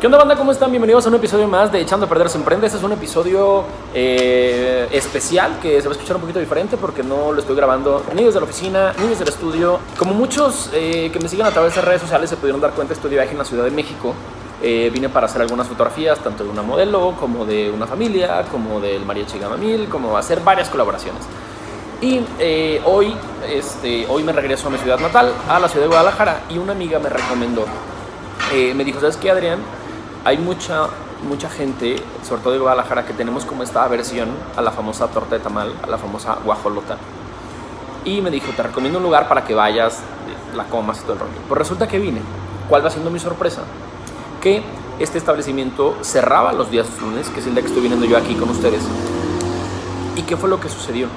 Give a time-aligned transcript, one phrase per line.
[0.00, 0.34] ¿Qué onda banda?
[0.34, 0.70] ¿Cómo están?
[0.70, 2.66] Bienvenidos a un episodio más de Echando a Perder se Emprende.
[2.66, 7.02] Este es un episodio eh, especial que se va a escuchar un poquito diferente porque
[7.02, 9.78] no lo estoy grabando ni desde la oficina ni desde el estudio.
[9.98, 12.94] Como muchos eh, que me siguen a través de redes sociales se pudieron dar cuenta,
[12.94, 14.14] estoy de viaje en la Ciudad de México.
[14.62, 18.80] Eh, vine para hacer algunas fotografías, tanto de una modelo como de una familia, como
[18.80, 21.20] del mariachi Gamamil, como hacer varias colaboraciones.
[22.00, 22.22] Y
[22.86, 23.14] hoy,
[23.46, 26.72] este, hoy me regreso a mi ciudad natal, a la ciudad de Guadalajara, y una
[26.72, 27.66] amiga me recomendó,
[28.50, 29.58] me dijo, ¿sabes qué, Adrián?
[30.24, 30.88] Hay mucha,
[31.28, 35.36] mucha gente, sobre todo de Guadalajara, que tenemos como esta aversión a la famosa torta
[35.36, 36.96] de tamal, a la famosa guajolota.
[38.04, 40.00] Y me dijo, te recomiendo un lugar para que vayas,
[40.54, 41.32] la comas y todo el rollo.
[41.48, 42.20] Pues resulta que vine.
[42.68, 43.62] ¿Cuál va siendo mi sorpresa?
[44.40, 44.62] Que
[44.98, 48.34] este establecimiento cerraba los días lunes, que es el día que estoy viniendo yo aquí
[48.34, 48.82] con ustedes.
[50.16, 51.08] ¿Y qué fue lo que sucedió?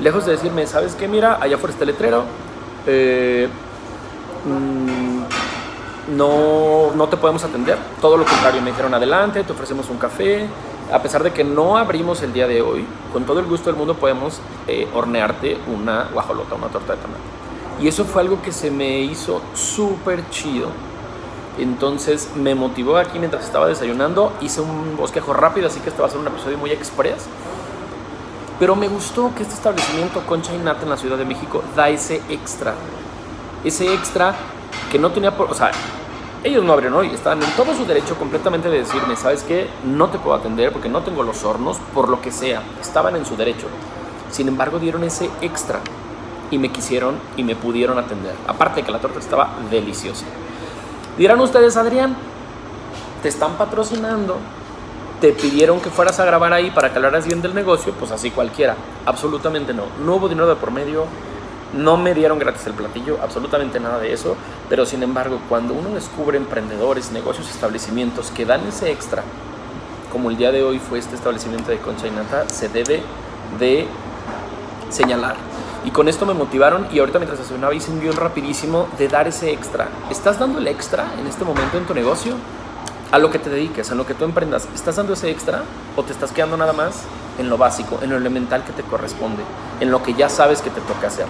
[0.00, 1.08] Lejos de decirme, ¿sabes qué?
[1.08, 2.24] Mira, allá afuera está el letrero.
[2.86, 3.48] Eh,
[4.44, 5.09] mmm,
[6.16, 7.78] no, no te podemos atender.
[8.00, 10.46] Todo lo contrario, me dijeron adelante, te ofrecemos un café.
[10.92, 13.76] A pesar de que no abrimos el día de hoy, con todo el gusto del
[13.76, 17.20] mundo podemos eh, hornearte una guajolota, una torta de tamal.
[17.80, 20.68] Y eso fue algo que se me hizo súper chido.
[21.58, 24.32] Entonces me motivó aquí mientras estaba desayunando.
[24.40, 27.26] Hice un bosquejo rápido, así que este va a ser un episodio muy express.
[28.58, 31.88] Pero me gustó que este establecimiento Concha y Nata en la Ciudad de México da
[31.88, 32.74] ese extra.
[33.64, 34.34] Ese extra
[34.90, 35.50] que no tenía por.
[35.50, 35.70] O sea,
[36.44, 39.68] ellos no abrieron hoy, estaban en todo su derecho completamente de decirme, ¿sabes qué?
[39.84, 42.62] No te puedo atender porque no tengo los hornos, por lo que sea.
[42.80, 43.66] Estaban en su derecho.
[44.30, 45.80] Sin embargo, dieron ese extra
[46.50, 48.34] y me quisieron y me pudieron atender.
[48.46, 50.24] Aparte de que la torta estaba deliciosa.
[51.18, 52.16] Dirán ustedes, Adrián,
[53.22, 54.38] te están patrocinando,
[55.20, 58.30] te pidieron que fueras a grabar ahí para que hablaras bien del negocio, pues así
[58.30, 58.76] cualquiera.
[59.04, 59.84] Absolutamente no.
[60.04, 61.04] No hubo dinero de por medio,
[61.74, 64.36] no me dieron gratis el platillo, absolutamente nada de eso,
[64.68, 69.22] pero sin embargo, cuando uno descubre emprendedores, negocios, establecimientos que dan ese extra,
[70.10, 73.02] como el día de hoy fue este establecimiento de Concha y Nata, se debe
[73.58, 73.86] de
[74.90, 75.36] señalar.
[75.84, 79.28] Y con esto me motivaron y ahorita mientras estacionaba hice un guion rapidísimo de dar
[79.28, 79.88] ese extra.
[80.10, 82.34] ¿Estás dando el extra en este momento en tu negocio?
[83.12, 84.68] A lo que te dediques, a lo que tú emprendas.
[84.74, 85.62] ¿Estás dando ese extra
[85.96, 87.04] o te estás quedando nada más
[87.38, 89.42] en lo básico, en lo elemental que te corresponde,
[89.80, 91.26] en lo que ya sabes que te toca hacer?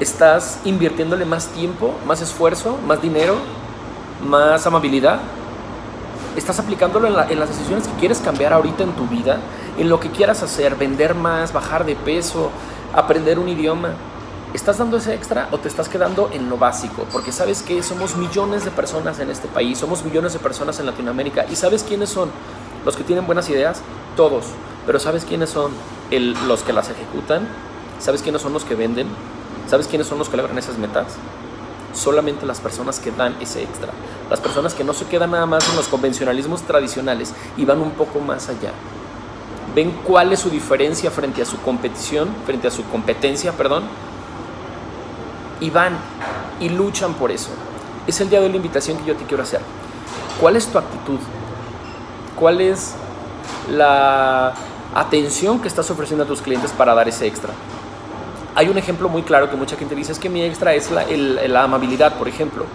[0.00, 3.36] Estás invirtiéndole más tiempo, más esfuerzo, más dinero,
[4.26, 5.20] más amabilidad.
[6.36, 9.38] Estás aplicándolo en, las decisiones que quieres cambiar ahorita en tu vida,
[9.76, 12.50] en lo que quieras hacer, vender más, bajar de peso,
[12.94, 13.90] aprender un idioma.
[14.54, 17.04] ¿Estás dando ese extra o te estás quedando en lo básico?
[17.12, 20.86] Porque sabes que somos millones de personas en este país, somos millones de personas en
[20.86, 21.44] Latinoamérica.
[21.50, 22.30] ¿Y sabes quiénes son
[22.84, 23.82] los que tienen buenas ideas?
[24.16, 24.46] Todos.
[24.86, 25.72] Pero ¿sabes quiénes son
[26.46, 27.46] los que las ejecutan?
[27.98, 29.08] ¿Sabes quiénes son los que venden?
[29.68, 31.06] ¿Sabes quiénes son los que logran esas metas?
[31.92, 33.92] Solamente las personas que dan ese extra.
[34.30, 37.90] Las personas que no se quedan nada más en los convencionalismos tradicionales y van un
[37.90, 38.72] poco más allá.
[39.74, 43.84] Ven cuál es su diferencia frente a su competición, frente a su competencia, perdón.
[45.60, 45.98] Y van
[46.60, 47.50] y luchan por eso.
[48.06, 49.60] Es el día de la invitación que yo te quiero hacer.
[50.40, 51.18] ¿Cuál es tu actitud?
[52.38, 52.94] ¿Cuál es
[53.70, 54.54] la
[54.94, 57.52] atención que estás ofreciendo a tus clientes para dar ese extra?
[58.58, 61.62] Hay un ejemplo muy claro que mucha gente dice, es que mi extra es la,
[61.62, 62.66] amabilidad, por ejemplo.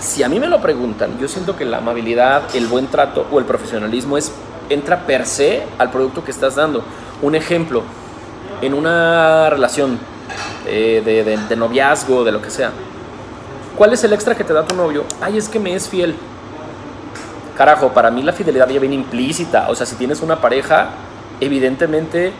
[0.00, 3.38] Si a mí me lo preguntan, yo siento que la amabilidad, el buen trato o
[3.40, 4.32] el profesionalismo es,
[4.70, 6.82] entra per se al producto que estás dando.
[7.20, 7.82] Un ejemplo,
[8.62, 9.98] en una relación
[10.66, 12.70] eh, de, de noviazgo, de lo que sea,
[13.76, 15.04] ¿cuál es el extra que te da tu novio?
[15.20, 16.14] Ay, es que me es fiel.
[17.54, 19.68] Carajo, para mí la fidelidad ya viene implícita.
[19.68, 20.88] O sea, si tienes una pareja,
[21.38, 22.32] evidentemente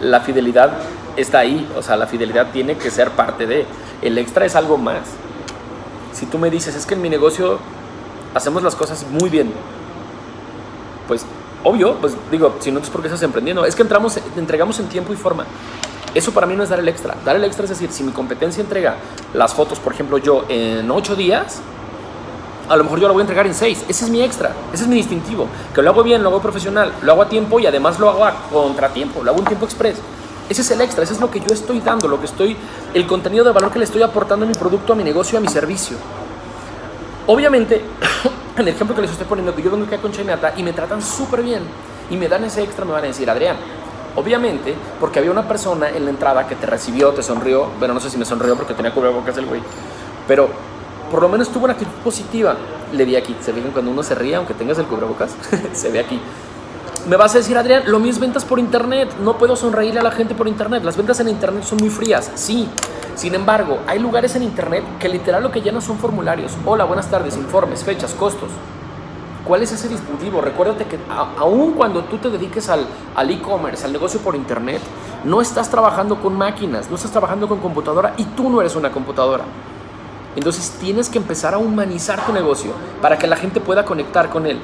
[0.00, 0.70] la fidelidad
[1.16, 3.66] está ahí, o sea, la fidelidad tiene que ser parte de.
[4.02, 5.02] El extra es algo más.
[6.12, 7.58] Si tú me dices, es que en mi negocio
[8.34, 9.52] hacemos las cosas muy bien,
[11.08, 11.24] pues
[11.64, 15.12] obvio, pues digo, si no es porque estás emprendiendo, es que entramos, entregamos en tiempo
[15.12, 15.44] y forma.
[16.14, 17.14] Eso para mí no es dar el extra.
[17.24, 18.96] Dar el extra es decir, si mi competencia entrega
[19.34, 21.60] las fotos, por ejemplo, yo en ocho días,
[22.68, 23.84] a lo mejor yo lo voy a entregar en seis.
[23.88, 25.46] Ese es mi extra, ese es mi distintivo.
[25.74, 28.24] Que lo hago bien, lo hago profesional, lo hago a tiempo y además lo hago
[28.24, 29.96] a contratiempo, lo hago en tiempo express.
[30.48, 32.56] Ese es el extra, ese es lo que yo estoy dando, lo que estoy,
[32.94, 35.40] el contenido de valor que le estoy aportando a mi producto, a mi negocio, a
[35.40, 35.96] mi servicio.
[37.26, 37.82] Obviamente,
[38.56, 40.22] en el ejemplo que les estoy poniendo, que yo vengo aquí a Concha
[40.56, 41.62] y me tratan súper bien
[42.10, 43.56] y me dan ese extra, me van a decir, Adrián,
[44.14, 48.00] obviamente, porque había una persona en la entrada que te recibió, te sonrió, bueno, no
[48.00, 49.60] sé si me sonrió porque tenía cubrebocas el güey,
[50.28, 50.48] pero
[51.10, 52.56] por lo menos tuvo una actitud positiva.
[52.92, 55.34] Le vi aquí, se fijan cuando uno se ríe, aunque tengas el cubrebocas,
[55.72, 56.20] se ve aquí.
[57.08, 59.08] Me vas a decir, Adrián, lo mismo ventas por internet.
[59.22, 60.82] No puedo sonreírle a la gente por internet.
[60.82, 62.68] Las ventas en internet son muy frías, sí.
[63.14, 66.56] Sin embargo, hay lugares en internet que literal lo que llenan son formularios.
[66.64, 68.50] Hola, buenas tardes, informes, fechas, costos.
[69.46, 70.40] ¿Cuál es ese dispositivo?
[70.40, 70.98] Recuérdate que
[71.38, 74.82] aun cuando tú te dediques al, al e-commerce, al negocio por internet,
[75.22, 78.90] no estás trabajando con máquinas, no estás trabajando con computadora y tú no eres una
[78.90, 79.44] computadora.
[80.34, 84.46] Entonces tienes que empezar a humanizar tu negocio para que la gente pueda conectar con
[84.46, 84.58] él.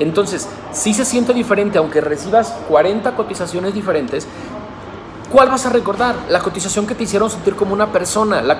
[0.00, 4.26] Entonces, si se siente diferente, aunque recibas 40 cotizaciones diferentes,
[5.30, 6.16] ¿cuál vas a recordar?
[6.30, 8.58] La cotización que te hicieron sentir como una persona, la,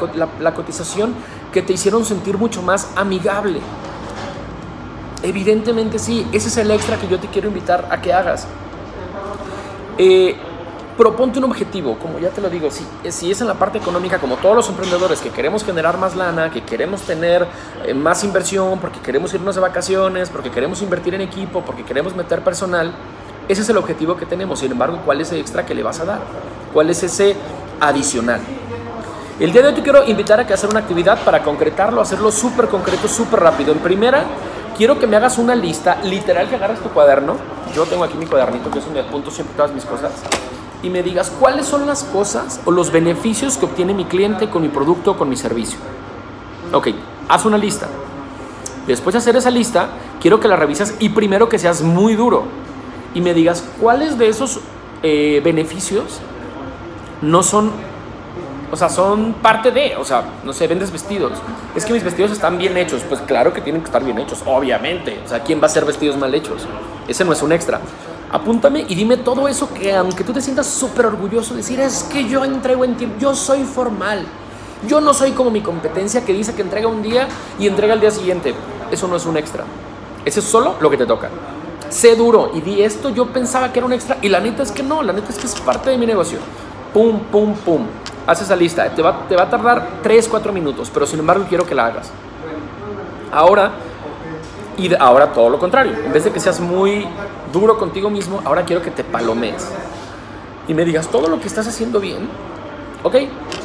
[0.54, 1.14] cotización
[1.50, 3.60] que te hicieron sentir mucho más amigable.
[5.22, 8.46] Evidentemente sí, ese es el extra que yo te quiero invitar a que hagas.
[9.96, 10.36] Eh,
[11.00, 14.18] proponte un objetivo, como ya te lo digo, si, si es en la parte económica,
[14.18, 17.46] como todos los emprendedores que queremos generar más lana, que queremos tener
[17.86, 22.14] eh, más inversión, porque queremos irnos de vacaciones, porque queremos invertir en equipo, porque queremos
[22.14, 22.92] meter personal,
[23.48, 24.58] ese es el objetivo que tenemos.
[24.58, 26.20] Sin embargo, ¿cuál es el extra que le vas a dar?
[26.70, 27.34] ¿Cuál es ese
[27.80, 28.42] adicional?
[29.38, 32.30] El día de hoy te quiero invitar a que hacer una actividad para concretarlo, hacerlo
[32.30, 33.72] súper concreto, súper rápido.
[33.72, 34.24] En primera,
[34.76, 37.36] quiero que me hagas una lista, literal que agarras tu cuaderno,
[37.74, 40.12] yo tengo aquí mi cuadernito que es donde apunto siempre todas mis cosas,
[40.82, 44.62] y me digas cuáles son las cosas o los beneficios que obtiene mi cliente con
[44.62, 45.78] mi producto o con mi servicio.
[46.72, 46.88] Ok,
[47.28, 47.88] haz una lista.
[48.86, 49.90] Después de hacer esa lista,
[50.20, 52.44] quiero que la revises y primero que seas muy duro
[53.14, 54.60] y me digas cuáles de esos
[55.02, 56.20] eh, beneficios
[57.22, 57.70] no son,
[58.70, 61.32] o sea, son parte de, o sea, no sé, vendes vestidos.
[61.74, 63.02] Es que mis vestidos están bien hechos.
[63.08, 65.20] Pues claro que tienen que estar bien hechos, obviamente.
[65.24, 66.66] O sea, ¿quién va a hacer vestidos mal hechos?
[67.06, 67.80] Ese no es un extra
[68.32, 72.28] apúntame y dime todo eso que aunque tú te sientas súper orgulloso, decir es que
[72.28, 74.24] yo entrego en tiempo, yo soy formal.
[74.86, 77.28] Yo no soy como mi competencia que dice que entrega un día
[77.58, 78.54] y entrega el día siguiente.
[78.90, 79.64] Eso no es un extra.
[80.24, 81.28] Ese es solo lo que te toca.
[81.90, 84.72] Sé duro y di esto, yo pensaba que era un extra y la neta es
[84.72, 86.38] que no, la neta es que es parte de mi negocio.
[86.94, 87.82] Pum, pum, pum.
[88.26, 88.88] Haz esa lista.
[88.94, 91.86] Te va, te va a tardar 3, 4 minutos, pero sin embargo quiero que la
[91.86, 92.10] hagas.
[93.32, 93.72] Ahora,
[94.78, 95.92] y ahora todo lo contrario.
[96.04, 97.06] En vez de que seas muy
[97.52, 99.66] duro contigo mismo, ahora quiero que te palomees
[100.68, 102.28] y me digas todo lo que estás haciendo bien.
[103.02, 103.16] Ok,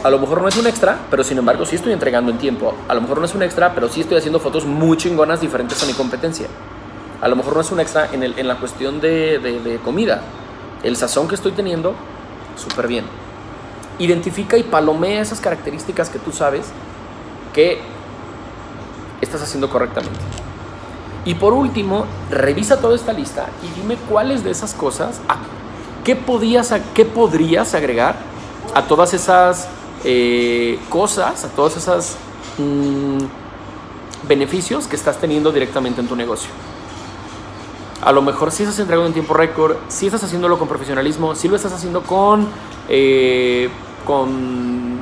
[0.03, 2.73] a lo mejor no es un extra, pero sin embargo sí estoy entregando en tiempo.
[2.87, 5.83] A lo mejor no es un extra, pero sí estoy haciendo fotos muy chingonas diferentes
[5.83, 6.47] a mi competencia.
[7.21, 10.21] A lo mejor no es un extra en, la cuestión de, de comida.
[10.83, 11.93] El sazón que estoy teniendo,
[12.55, 13.05] súper bien.
[13.99, 16.67] Identifica y palomea esas características que tú sabes
[17.53, 17.79] que
[19.21, 20.19] estás haciendo correctamente.
[21.25, 25.19] Y por último, revisa toda esta lista y dime cuáles de esas cosas,
[26.04, 28.16] qué, podías, qué podrías agregar
[28.75, 29.68] a todas esas
[30.04, 32.16] eh, cosas, a todos esos
[32.60, 33.18] mm,
[34.27, 36.51] beneficios que estás teniendo directamente en tu negocio.
[38.01, 41.48] A lo mejor si estás entregando en tiempo récord, si estás haciéndolo con profesionalismo, si
[41.48, 42.48] lo estás haciendo con,
[42.88, 43.68] eh,
[44.06, 44.94] con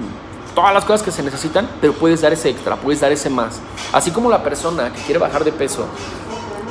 [0.54, 3.60] todas las cosas que se necesitan, pero puedes dar ese extra, puedes dar ese más.
[3.92, 5.86] Así como la persona que quiere bajar de peso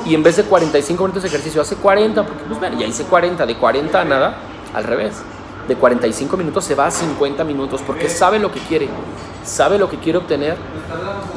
[0.05, 3.03] y en vez de 45 minutos de ejercicio hace 40, porque pues bueno, ya hice
[3.05, 4.37] 40, de 40 a nada,
[4.73, 5.21] al revés.
[5.67, 8.89] De 45 minutos se va a 50 minutos porque sabe lo que quiere,
[9.45, 10.57] sabe lo que quiere obtener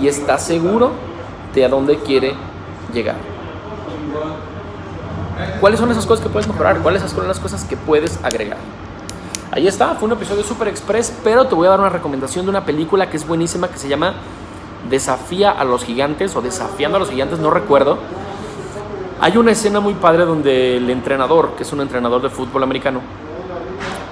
[0.01, 0.93] y está seguro
[1.55, 2.35] de a dónde quiere
[2.93, 3.17] llegar.
[5.61, 6.79] ¿Cuáles son esas cosas que puedes mejorar?
[6.81, 8.59] ¿Cuáles son las cosas que puedes agregar?
[9.57, 12.51] Ahí está, fue un episodio super express, pero te voy a dar una recomendación de
[12.51, 14.13] una película que es buenísima que se llama
[14.91, 17.97] Desafía a los gigantes o Desafiando a los gigantes, no recuerdo.
[19.19, 23.01] Hay una escena muy padre donde el entrenador, que es un entrenador de fútbol americano,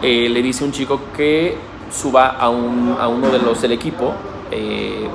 [0.00, 1.58] eh, le dice a un chico que
[1.92, 4.14] suba a, un, a uno de los del equipo
[4.50, 5.06] eh,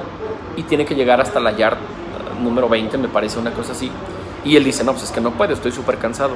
[0.56, 1.78] y tiene que llegar hasta la yard
[2.40, 3.90] número 20, me parece una cosa así.
[4.46, 6.34] Y él dice, no, pues es que no puede, estoy súper cansado.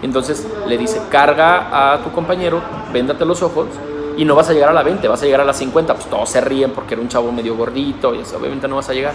[0.00, 2.62] Entonces le dice, carga a tu compañero,
[2.94, 3.66] véndate los ojos
[4.16, 5.94] y no vas a llegar a la 20, vas a llegar a la 50.
[5.94, 8.94] Pues todos se ríen porque era un chavo medio gordito y obviamente no vas a
[8.94, 9.12] llegar.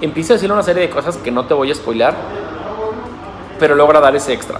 [0.00, 2.14] Empieza a decirle una serie de cosas que no te voy a spoilar,
[3.58, 4.58] pero logra dar ese extra.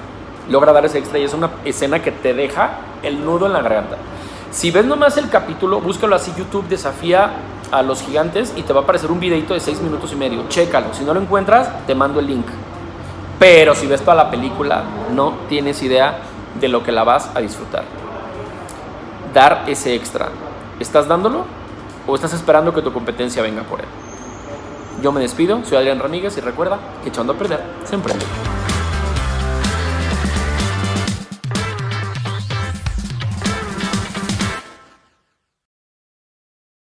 [0.49, 3.63] Logra dar ese extra y es una escena que te deja el nudo en la
[3.63, 3.97] garganta.
[4.51, 7.31] Si ves nomás el capítulo, búscalo así, YouTube desafía
[7.71, 10.49] a los gigantes y te va a aparecer un videito de 6 minutos y medio.
[10.49, 10.93] Chécalo.
[10.93, 12.47] Si no lo encuentras, te mando el link.
[13.39, 14.83] Pero si ves toda la película,
[15.15, 16.19] no tienes idea
[16.61, 18.00] de lo que la vas a disfrutar.
[19.33, 20.29] Dar ese extra.
[20.81, 21.45] ¿Estás dándolo
[22.07, 23.87] o estás esperando que tu competencia venga por él?
[25.03, 28.25] Yo me despido, soy Adrián Ramírez y recuerda que echando a perder se emprende.